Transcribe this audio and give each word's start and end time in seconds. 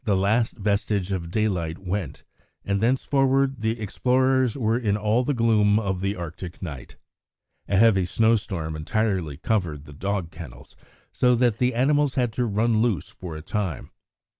]On 0.07 0.07
November 0.13 0.27
20 0.29 0.31
the 0.33 0.33
last 0.35 0.57
vestige 0.57 1.11
of 1.11 1.29
daylight 1.29 1.77
went, 1.77 2.23
and 2.65 2.81
thenceforward 2.81 3.61
the 3.61 3.79
explorers 3.79 4.57
were 4.57 4.79
in 4.79 4.97
all 4.97 5.23
the 5.23 5.35
gloom 5.35 5.77
of 5.77 6.01
the 6.01 6.15
Arctic 6.15 6.59
night. 6.59 6.95
A 7.67 7.77
heavy 7.77 8.05
snow 8.05 8.35
storm 8.35 8.75
entirely 8.75 9.37
covered 9.37 9.85
the 9.85 9.93
dog 9.93 10.31
kennels, 10.31 10.75
so 11.11 11.35
that 11.35 11.59
the 11.59 11.75
animals 11.75 12.15
had 12.15 12.33
to 12.33 12.47
run 12.47 12.81
loose 12.81 13.09
for 13.09 13.35
a 13.37 13.43
time. 13.43 13.91